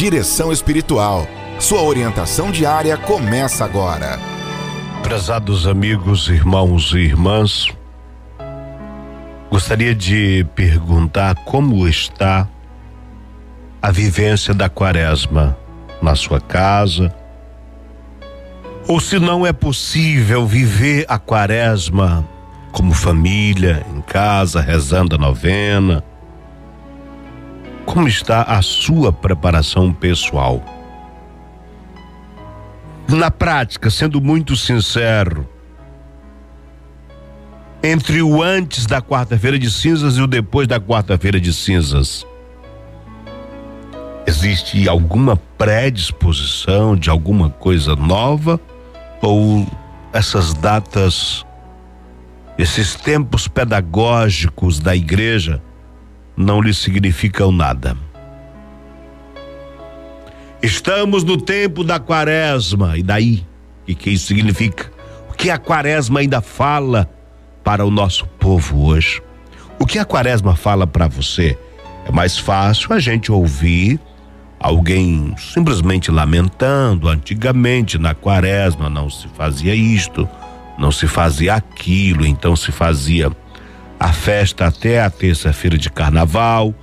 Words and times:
Direção 0.00 0.50
Espiritual. 0.50 1.28
Sua 1.58 1.82
orientação 1.82 2.50
diária 2.50 2.96
começa 2.96 3.66
agora. 3.66 4.18
Prezados 5.02 5.66
amigos, 5.66 6.26
irmãos 6.30 6.92
e 6.94 7.00
irmãs, 7.00 7.66
gostaria 9.50 9.94
de 9.94 10.46
perguntar 10.54 11.34
como 11.44 11.86
está 11.86 12.48
a 13.82 13.90
vivência 13.90 14.54
da 14.54 14.70
quaresma 14.70 15.54
na 16.00 16.14
sua 16.14 16.40
casa, 16.40 17.14
ou 18.88 19.00
se 19.00 19.18
não 19.18 19.46
é 19.46 19.52
possível 19.52 20.46
viver 20.46 21.04
a 21.10 21.18
quaresma 21.18 22.26
como 22.72 22.94
família, 22.94 23.84
em 23.94 24.00
casa, 24.00 24.62
rezando 24.62 25.16
a 25.16 25.18
novena, 25.18 26.02
como 27.90 28.06
está 28.06 28.42
a 28.42 28.62
sua 28.62 29.12
preparação 29.12 29.92
pessoal? 29.92 30.62
Na 33.08 33.32
prática, 33.32 33.90
sendo 33.90 34.20
muito 34.20 34.54
sincero, 34.54 35.48
entre 37.82 38.22
o 38.22 38.44
antes 38.44 38.86
da 38.86 39.02
quarta-feira 39.02 39.58
de 39.58 39.68
cinzas 39.68 40.16
e 40.16 40.22
o 40.22 40.28
depois 40.28 40.68
da 40.68 40.78
quarta-feira 40.78 41.40
de 41.40 41.52
cinzas, 41.52 42.24
existe 44.24 44.88
alguma 44.88 45.36
predisposição 45.58 46.94
de 46.94 47.10
alguma 47.10 47.50
coisa 47.50 47.96
nova 47.96 48.60
ou 49.20 49.66
essas 50.12 50.54
datas, 50.54 51.44
esses 52.56 52.94
tempos 52.94 53.48
pedagógicos 53.48 54.78
da 54.78 54.94
igreja 54.94 55.60
não 56.40 56.60
lhe 56.60 56.72
significam 56.72 57.52
nada. 57.52 57.96
Estamos 60.62 61.22
no 61.24 61.36
tempo 61.36 61.84
da 61.84 61.98
quaresma, 61.98 62.96
e 62.96 63.02
daí? 63.02 63.46
O 63.88 63.94
que 63.94 64.10
isso 64.10 64.26
significa? 64.26 64.90
O 65.28 65.32
que 65.32 65.50
a 65.50 65.58
quaresma 65.58 66.20
ainda 66.20 66.40
fala 66.40 67.10
para 67.64 67.84
o 67.84 67.90
nosso 67.90 68.26
povo 68.26 68.86
hoje? 68.86 69.22
O 69.78 69.86
que 69.86 69.98
a 69.98 70.04
quaresma 70.04 70.54
fala 70.54 70.86
para 70.86 71.08
você? 71.08 71.58
É 72.06 72.12
mais 72.12 72.38
fácil 72.38 72.92
a 72.92 72.98
gente 72.98 73.32
ouvir 73.32 73.98
alguém 74.58 75.34
simplesmente 75.38 76.10
lamentando. 76.10 77.08
Antigamente, 77.08 77.98
na 77.98 78.14
quaresma, 78.14 78.90
não 78.90 79.08
se 79.08 79.28
fazia 79.28 79.74
isto, 79.74 80.28
não 80.78 80.92
se 80.92 81.06
fazia 81.06 81.54
aquilo, 81.54 82.26
então 82.26 82.54
se 82.54 82.70
fazia 82.70 83.30
a 84.00 84.14
festa 84.14 84.66
até 84.66 85.02
a 85.02 85.10
terça-feira 85.10 85.76
de 85.76 85.90
carnaval. 85.90 86.74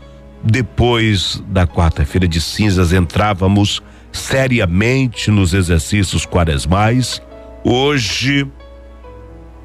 Depois 0.43 1.43
da 1.47 1.65
quarta-feira 1.65 2.27
de 2.27 2.39
cinzas, 2.39 2.93
entrávamos 2.93 3.81
seriamente 4.11 5.31
nos 5.31 5.55
exercícios 5.55 6.27
quaresmais. 6.27 7.19
Hoje, 7.63 8.47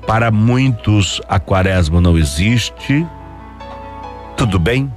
para 0.06 0.30
muitos, 0.30 1.20
a 1.28 1.38
quaresma 1.38 2.00
não 2.00 2.16
existe. 2.16 3.06
Tudo 4.34 4.58
bem? 4.58 4.90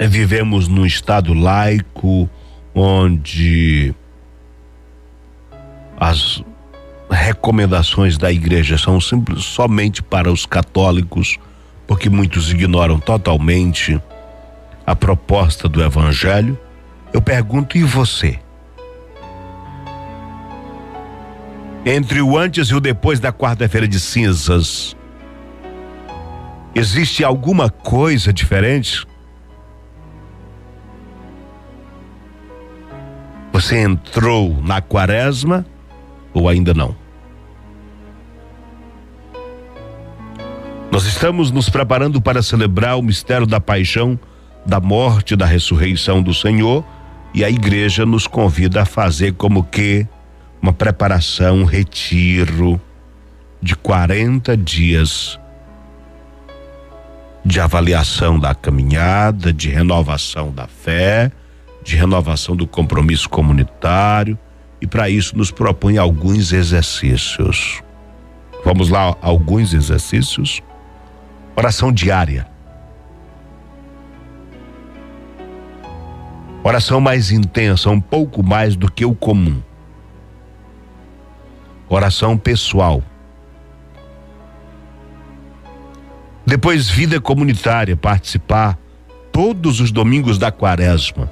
Vivemos 0.00 0.66
num 0.66 0.86
estado 0.86 1.34
laico, 1.34 2.28
onde 2.74 3.94
as 5.98 6.42
recomendações 7.10 8.16
da 8.16 8.32
igreja 8.32 8.78
são 8.78 8.98
simples, 8.98 9.44
somente 9.44 10.02
para 10.02 10.32
os 10.32 10.46
católicos 10.46 11.38
porque 11.90 12.08
muitos 12.08 12.52
ignoram 12.52 13.00
totalmente 13.00 14.00
a 14.86 14.94
proposta 14.94 15.68
do 15.68 15.82
Evangelho, 15.82 16.56
eu 17.12 17.20
pergunto: 17.20 17.76
e 17.76 17.82
você? 17.82 18.38
Entre 21.84 22.22
o 22.22 22.38
antes 22.38 22.68
e 22.68 22.76
o 22.76 22.80
depois 22.80 23.18
da 23.18 23.32
quarta-feira 23.32 23.88
de 23.88 23.98
cinzas, 23.98 24.96
existe 26.76 27.24
alguma 27.24 27.68
coisa 27.68 28.32
diferente? 28.32 29.04
Você 33.52 33.78
entrou 33.82 34.62
na 34.62 34.80
quaresma 34.80 35.66
ou 36.32 36.48
ainda 36.48 36.72
não? 36.72 36.99
Nós 40.90 41.04
estamos 41.04 41.52
nos 41.52 41.68
preparando 41.68 42.20
para 42.20 42.42
celebrar 42.42 42.98
o 42.98 43.02
mistério 43.02 43.46
da 43.46 43.60
paixão, 43.60 44.18
da 44.66 44.80
morte, 44.80 45.36
da 45.36 45.46
ressurreição 45.46 46.20
do 46.20 46.34
Senhor, 46.34 46.84
e 47.32 47.44
a 47.44 47.50
igreja 47.50 48.04
nos 48.04 48.26
convida 48.26 48.82
a 48.82 48.84
fazer 48.84 49.34
como 49.34 49.62
que 49.62 50.04
uma 50.60 50.72
preparação, 50.72 51.58
um 51.58 51.64
retiro 51.64 52.80
de 53.62 53.76
40 53.76 54.56
dias 54.56 55.38
de 57.44 57.60
avaliação 57.60 58.38
da 58.38 58.52
caminhada, 58.52 59.52
de 59.52 59.70
renovação 59.70 60.50
da 60.50 60.66
fé, 60.66 61.30
de 61.84 61.96
renovação 61.96 62.56
do 62.56 62.66
compromisso 62.66 63.28
comunitário, 63.28 64.36
e 64.80 64.88
para 64.88 65.08
isso 65.08 65.36
nos 65.36 65.52
propõe 65.52 65.98
alguns 65.98 66.52
exercícios. 66.52 67.80
Vamos 68.64 68.90
lá, 68.90 69.16
alguns 69.22 69.72
exercícios. 69.72 70.60
Oração 71.56 71.92
diária. 71.92 72.46
Oração 76.62 77.00
mais 77.00 77.30
intensa, 77.30 77.90
um 77.90 78.00
pouco 78.00 78.42
mais 78.42 78.76
do 78.76 78.90
que 78.90 79.04
o 79.04 79.14
comum. 79.14 79.62
Oração 81.88 82.36
pessoal. 82.36 83.02
Depois, 86.46 86.88
vida 86.88 87.20
comunitária, 87.20 87.96
participar 87.96 88.78
todos 89.32 89.80
os 89.80 89.90
domingos 89.90 90.38
da 90.38 90.50
quaresma. 90.52 91.30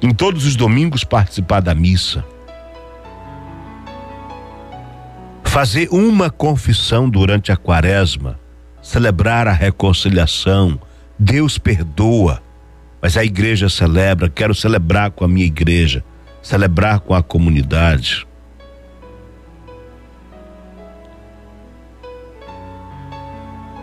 Em 0.00 0.12
todos 0.12 0.44
os 0.46 0.56
domingos, 0.56 1.04
participar 1.04 1.60
da 1.60 1.74
missa 1.74 2.24
fazer 5.56 5.88
uma 5.90 6.28
confissão 6.28 7.08
durante 7.08 7.50
a 7.50 7.56
quaresma, 7.56 8.38
celebrar 8.82 9.48
a 9.48 9.52
reconciliação, 9.52 10.78
Deus 11.18 11.56
perdoa, 11.56 12.42
mas 13.00 13.16
a 13.16 13.24
igreja 13.24 13.66
celebra, 13.70 14.28
quero 14.28 14.54
celebrar 14.54 15.12
com 15.12 15.24
a 15.24 15.28
minha 15.28 15.46
igreja, 15.46 16.04
celebrar 16.42 17.00
com 17.00 17.14
a 17.14 17.22
comunidade. 17.22 18.26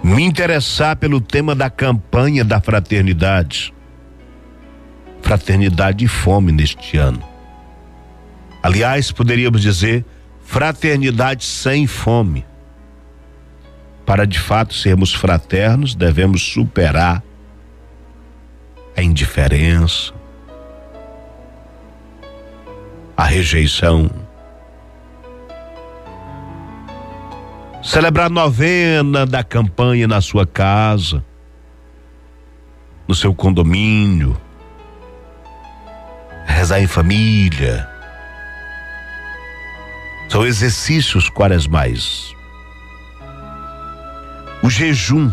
Me 0.04 0.22
interessar 0.22 0.96
pelo 0.98 1.20
tema 1.20 1.56
da 1.56 1.72
campanha 1.72 2.46
da 2.46 2.62
fraternidade. 2.62 3.74
Fraternidade 5.24 6.06
e 6.06 6.08
fome 6.08 6.52
neste 6.52 6.98
ano. 6.98 7.24
Aliás, 8.62 9.12
poderíamos 9.12 9.64
dizer 9.64 10.06
fraternidade 10.44 11.46
sem 11.46 11.88
fome. 11.88 12.46
Para 14.06 14.28
de 14.28 14.40
fato 14.40 14.74
sermos 14.74 15.14
fraternos, 15.14 15.96
devemos 15.96 16.42
superar 16.42 17.24
a 18.96 19.02
indiferença, 19.02 20.14
a 23.16 23.24
rejeição. 23.24 24.10
Celebrar 27.82 28.28
a 28.28 28.30
novena 28.30 29.26
da 29.26 29.44
campanha 29.44 30.08
na 30.08 30.22
sua 30.22 30.46
casa, 30.46 31.24
no 33.08 33.16
seu 33.16 33.34
condomínio, 33.34 34.40
rezar 36.46 36.82
em 36.82 36.88
família 36.88 37.93
são 40.34 40.44
exercícios 40.44 41.30
quaresmais. 41.30 42.34
O 44.64 44.70
jejum. 44.70 45.32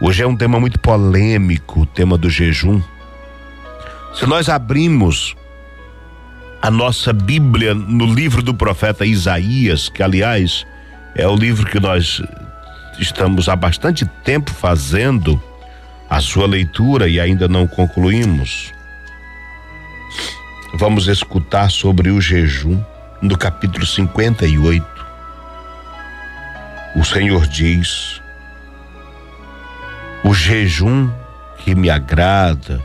Hoje 0.00 0.22
é 0.22 0.26
um 0.28 0.36
tema 0.36 0.60
muito 0.60 0.78
polêmico, 0.78 1.80
o 1.80 1.86
tema 1.86 2.16
do 2.16 2.30
jejum. 2.30 2.80
Se 4.14 4.26
nós 4.26 4.48
abrimos 4.48 5.34
a 6.62 6.70
nossa 6.70 7.12
Bíblia 7.12 7.74
no 7.74 8.06
livro 8.06 8.40
do 8.40 8.54
profeta 8.54 9.04
Isaías, 9.04 9.88
que 9.88 10.00
aliás 10.00 10.64
é 11.16 11.26
o 11.26 11.34
livro 11.34 11.66
que 11.66 11.80
nós 11.80 12.22
estamos 12.96 13.48
há 13.48 13.56
bastante 13.56 14.06
tempo 14.22 14.52
fazendo 14.52 15.42
a 16.08 16.20
sua 16.20 16.46
leitura 16.46 17.08
e 17.08 17.18
ainda 17.18 17.48
não 17.48 17.66
concluímos. 17.66 18.72
Vamos 20.74 21.06
escutar 21.06 21.70
sobre 21.70 22.10
o 22.10 22.18
jejum 22.18 22.82
no 23.20 23.36
capítulo 23.36 23.86
58. 23.86 24.86
O 26.96 27.04
Senhor 27.04 27.46
diz: 27.46 28.22
o 30.24 30.32
jejum 30.32 31.10
que 31.58 31.74
me 31.74 31.90
agrada 31.90 32.80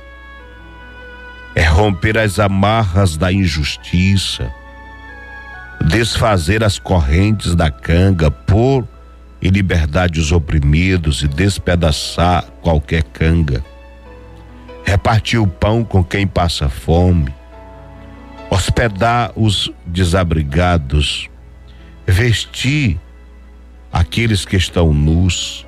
é 1.56 1.64
romper 1.64 2.18
as 2.18 2.40
amarras 2.40 3.16
da 3.16 3.32
injustiça, 3.32 4.52
desfazer 5.86 6.66
as 6.66 6.78
correntes 6.78 7.56
da 7.56 7.72
canga, 7.72 8.30
pôr 8.30 8.86
em 9.42 9.50
liberdade 9.50 10.20
os 10.20 10.34
oprimidos 10.34 11.24
e 11.24 11.28
despedaçar 11.28 12.44
qualquer 12.62 13.04
canga, 13.04 13.64
repartir 14.84 15.40
o 15.40 15.48
pão 15.48 15.86
com 15.86 16.04
quem 16.04 16.28
passa 16.28 16.68
fome, 16.68 17.34
hospedar 18.50 19.32
os 19.36 19.72
desabrigados, 19.86 21.30
vestir 22.06 23.00
aqueles 23.92 24.46
que 24.46 24.56
estão 24.56 24.94
nus, 24.94 25.66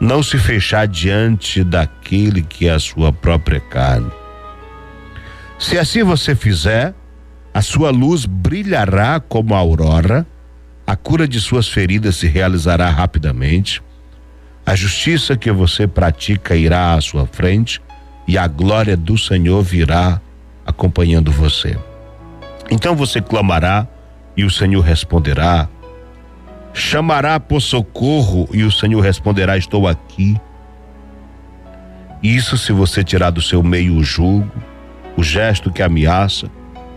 não 0.00 0.22
se 0.22 0.38
fechar 0.38 0.88
diante 0.88 1.62
daquele 1.62 2.42
que 2.42 2.66
é 2.66 2.72
a 2.72 2.80
sua 2.80 3.12
própria 3.12 3.60
carne. 3.60 4.10
Se 5.58 5.78
assim 5.78 6.02
você 6.02 6.34
fizer, 6.34 6.94
a 7.52 7.60
sua 7.60 7.90
luz 7.90 8.24
brilhará 8.24 9.20
como 9.20 9.54
a 9.54 9.58
aurora, 9.58 10.26
a 10.86 10.96
cura 10.96 11.28
de 11.28 11.40
suas 11.40 11.68
feridas 11.68 12.16
se 12.16 12.26
realizará 12.26 12.88
rapidamente, 12.88 13.82
a 14.64 14.74
justiça 14.74 15.36
que 15.36 15.50
você 15.52 15.86
pratica 15.86 16.56
irá 16.56 16.94
à 16.94 17.00
sua 17.00 17.26
frente 17.26 17.80
e 18.26 18.38
a 18.38 18.46
glória 18.46 18.96
do 18.96 19.18
Senhor 19.18 19.62
virá 19.62 20.20
acompanhando 20.80 21.30
você. 21.30 21.76
Então 22.70 22.96
você 22.96 23.20
clamará 23.20 23.86
e 24.34 24.44
o 24.44 24.50
Senhor 24.50 24.80
responderá 24.80 25.68
chamará 26.72 27.38
por 27.38 27.60
socorro 27.60 28.48
e 28.52 28.62
o 28.64 28.72
Senhor 28.72 29.00
responderá: 29.00 29.56
Estou 29.58 29.86
aqui. 29.86 30.36
Isso 32.22 32.56
se 32.56 32.72
você 32.72 33.02
tirar 33.02 33.30
do 33.30 33.40
seu 33.40 33.62
meio 33.62 33.96
o 33.96 34.02
jugo, 34.02 34.50
o 35.16 35.22
gesto 35.22 35.70
que 35.70 35.82
ameaça 35.82 36.50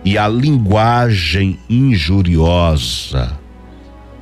e 0.03 0.17
a 0.17 0.27
linguagem 0.27 1.59
injuriosa. 1.69 3.39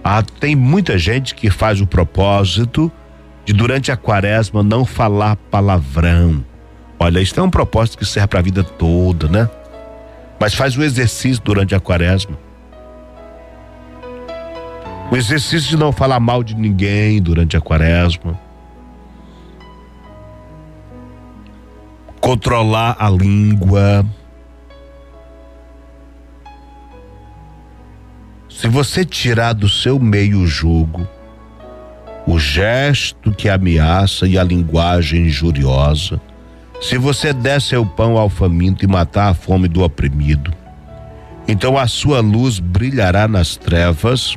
Ah, 0.04 0.24
tem 0.24 0.56
muita 0.56 0.98
gente 0.98 1.36
que 1.36 1.50
faz 1.50 1.82
o 1.82 1.88
propósito 1.88 2.92
de 3.46 3.54
durante 3.54 3.92
a 3.92 3.98
quaresma 3.98 4.64
não 4.64 4.86
falar 4.86 5.36
palavrão. 5.36 6.44
Olha, 7.02 7.20
isso 7.20 7.40
é 7.40 7.44
um 7.44 7.50
propósito 7.50 7.98
que 7.98 8.06
serve 8.06 8.28
para 8.28 8.40
a 8.40 8.44
vida 8.44 8.64
toda, 8.64 9.28
né? 9.28 9.50
Mas 10.40 10.54
faz 10.54 10.78
o 10.78 10.84
exercício 10.84 11.42
durante 11.44 11.74
a 11.74 11.80
quaresma 11.80 12.38
o 15.12 15.18
exercício 15.18 15.72
de 15.72 15.76
não 15.76 15.92
falar 15.92 16.22
mal 16.22 16.42
de 16.42 16.56
ninguém 16.56 17.22
durante 17.22 17.58
a 17.58 17.62
quaresma. 17.62 18.40
Controlar 22.22 22.96
a 22.98 23.10
língua. 23.10 24.06
Se 28.48 28.70
você 28.70 29.04
tirar 29.04 29.52
do 29.52 29.68
seu 29.68 30.00
meio 30.00 30.40
o 30.40 30.48
jugo, 30.48 31.06
o 32.26 32.40
gesto 32.40 33.34
que 33.34 33.50
ameaça 33.50 34.26
e 34.26 34.38
a 34.38 34.44
linguagem 34.46 35.26
injuriosa, 35.26 36.22
se 36.82 36.98
você 36.98 37.32
der 37.32 37.62
seu 37.62 37.86
pão 37.86 38.18
ao 38.18 38.28
faminto 38.28 38.84
e 38.84 38.88
matar 38.88 39.30
a 39.30 39.34
fome 39.36 39.68
do 39.68 39.84
oprimido, 39.84 40.52
então 41.48 41.78
a 41.78 41.88
sua 41.88 42.22
luz 42.22 42.60
brilhará 42.60 43.28
nas 43.28 43.56
trevas 43.56 44.36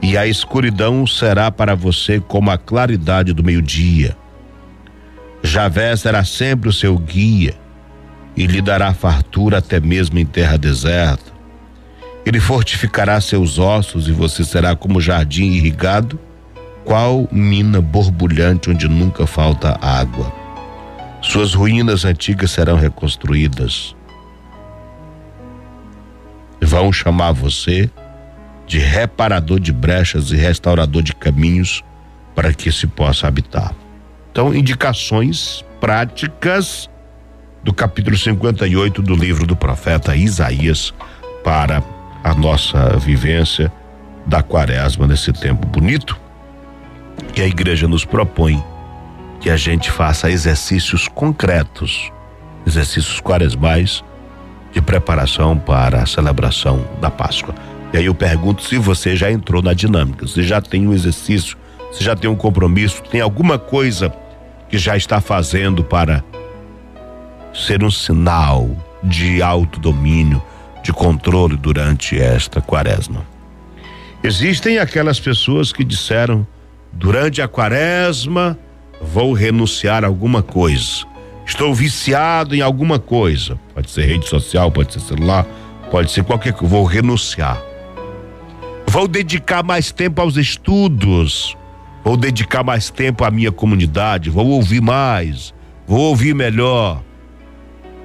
e 0.00 0.16
a 0.16 0.26
escuridão 0.26 1.06
será 1.06 1.50
para 1.50 1.74
você 1.74 2.18
como 2.18 2.50
a 2.50 2.56
claridade 2.56 3.32
do 3.34 3.44
meio-dia. 3.44 4.16
Javé 5.42 5.94
será 5.94 6.24
sempre 6.24 6.70
o 6.70 6.72
seu 6.72 6.96
guia 6.98 7.54
e 8.34 8.46
lhe 8.46 8.62
dará 8.62 8.94
fartura 8.94 9.58
até 9.58 9.78
mesmo 9.78 10.18
em 10.18 10.24
terra 10.24 10.56
deserta. 10.56 11.32
Ele 12.24 12.40
fortificará 12.40 13.20
seus 13.20 13.58
ossos 13.58 14.08
e 14.08 14.12
você 14.12 14.42
será 14.42 14.74
como 14.74 15.00
jardim 15.00 15.50
irrigado, 15.52 16.18
qual 16.84 17.28
mina 17.30 17.80
borbulhante 17.80 18.70
onde 18.70 18.88
nunca 18.88 19.26
falta 19.26 19.78
água. 19.80 20.41
Suas 21.22 21.54
ruínas 21.54 22.04
antigas 22.04 22.50
serão 22.50 22.76
reconstruídas. 22.76 23.94
Vão 26.60 26.92
chamar 26.92 27.30
você 27.30 27.88
de 28.66 28.78
reparador 28.78 29.60
de 29.60 29.72
brechas 29.72 30.32
e 30.32 30.36
restaurador 30.36 31.00
de 31.00 31.14
caminhos 31.14 31.82
para 32.34 32.52
que 32.52 32.72
se 32.72 32.88
possa 32.88 33.28
habitar. 33.28 33.72
Então, 34.32 34.52
indicações 34.52 35.64
práticas 35.80 36.90
do 37.62 37.72
capítulo 37.72 38.16
58 38.16 39.00
do 39.00 39.14
livro 39.14 39.46
do 39.46 39.54
profeta 39.54 40.16
Isaías 40.16 40.92
para 41.44 41.82
a 42.24 42.34
nossa 42.34 42.96
vivência 42.98 43.72
da 44.26 44.42
quaresma 44.42 45.06
nesse 45.06 45.32
tempo 45.32 45.66
bonito. 45.68 46.18
E 47.36 47.42
a 47.42 47.46
igreja 47.46 47.86
nos 47.86 48.04
propõe 48.04 48.62
que 49.42 49.50
a 49.50 49.56
gente 49.56 49.90
faça 49.90 50.30
exercícios 50.30 51.08
concretos, 51.08 52.12
exercícios 52.64 53.20
quaresmais 53.20 54.02
de 54.72 54.80
preparação 54.80 55.58
para 55.58 56.00
a 56.00 56.06
celebração 56.06 56.86
da 57.00 57.10
Páscoa. 57.10 57.52
E 57.92 57.98
aí 57.98 58.06
eu 58.06 58.14
pergunto 58.14 58.62
se 58.62 58.78
você 58.78 59.16
já 59.16 59.30
entrou 59.32 59.60
na 59.60 59.74
dinâmica, 59.74 60.26
você 60.26 60.44
já 60.44 60.60
tem 60.62 60.86
um 60.86 60.94
exercício, 60.94 61.56
você 61.90 62.04
já 62.04 62.14
tem 62.14 62.30
um 62.30 62.36
compromisso, 62.36 63.02
tem 63.10 63.20
alguma 63.20 63.58
coisa 63.58 64.14
que 64.68 64.78
já 64.78 64.96
está 64.96 65.20
fazendo 65.20 65.82
para 65.82 66.22
ser 67.52 67.82
um 67.82 67.90
sinal 67.90 68.70
de 69.02 69.42
autodomínio, 69.42 70.40
de 70.84 70.92
controle 70.92 71.56
durante 71.56 72.18
esta 72.18 72.60
quaresma. 72.60 73.26
Existem 74.22 74.78
aquelas 74.78 75.18
pessoas 75.18 75.72
que 75.72 75.84
disseram: 75.84 76.46
durante 76.92 77.42
a 77.42 77.48
quaresma 77.48 78.56
vou 79.02 79.32
renunciar 79.32 80.04
a 80.04 80.06
alguma 80.06 80.42
coisa. 80.42 81.04
Estou 81.44 81.74
viciado 81.74 82.54
em 82.54 82.60
alguma 82.60 82.98
coisa. 82.98 83.58
Pode 83.74 83.90
ser 83.90 84.06
rede 84.06 84.28
social, 84.28 84.70
pode 84.70 84.92
ser 84.92 85.00
celular, 85.00 85.44
pode 85.90 86.10
ser 86.10 86.24
qualquer 86.24 86.52
coisa. 86.52 86.74
Vou 86.74 86.84
renunciar. 86.84 87.60
Vou 88.86 89.08
dedicar 89.08 89.62
mais 89.62 89.90
tempo 89.90 90.20
aos 90.20 90.36
estudos. 90.36 91.56
Vou 92.04 92.16
dedicar 92.16 92.64
mais 92.64 92.90
tempo 92.90 93.24
à 93.24 93.30
minha 93.30 93.52
comunidade. 93.52 94.30
Vou 94.30 94.46
ouvir 94.48 94.80
mais. 94.80 95.54
Vou 95.86 96.00
ouvir 96.00 96.34
melhor. 96.34 97.02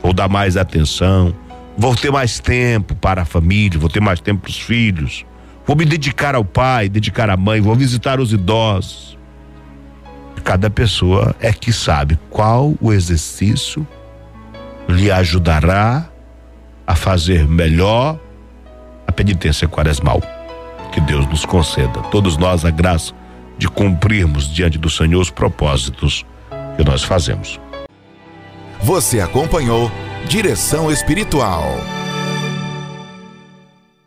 Vou 0.01 0.13
dar 0.13 0.29
mais 0.29 0.57
atenção. 0.57 1.33
Vou 1.77 1.95
ter 1.95 2.11
mais 2.11 2.39
tempo 2.39 2.95
para 2.95 3.21
a 3.21 3.25
família. 3.25 3.79
Vou 3.79 3.89
ter 3.89 3.99
mais 3.99 4.19
tempo 4.19 4.41
para 4.41 4.49
os 4.49 4.59
filhos. 4.59 5.25
Vou 5.65 5.75
me 5.75 5.85
dedicar 5.85 6.35
ao 6.35 6.45
pai, 6.45 6.89
dedicar 6.89 7.29
à 7.29 7.37
mãe. 7.37 7.59
Vou 7.59 7.75
visitar 7.75 8.19
os 8.19 8.31
idosos. 8.31 9.16
Cada 10.47 10.69
pessoa 10.69 11.35
é 11.41 11.51
que 11.51 11.73
sabe 11.73 12.17
qual 12.29 12.73
o 12.79 12.93
exercício 12.93 13.85
lhe 14.87 15.11
ajudará 15.11 16.07
a 16.87 16.95
fazer 16.95 17.45
melhor 17.45 18.17
a 19.05 19.11
penitência 19.11 19.67
quaresmal. 19.67 20.21
Que 20.93 21.01
Deus 21.01 21.27
nos 21.27 21.43
conceda, 21.43 21.99
todos 22.03 22.37
nós, 22.37 22.63
a 22.63 22.71
graça 22.71 23.13
de 23.57 23.67
cumprirmos 23.67 24.47
diante 24.47 24.77
do 24.77 24.89
Senhor 24.89 25.19
os 25.19 25.29
propósitos 25.29 26.25
que 26.77 26.83
nós 26.85 27.03
fazemos. 27.03 27.59
Você 28.79 29.19
acompanhou 29.19 29.91
Direção 30.29 30.89
Espiritual. 30.89 31.96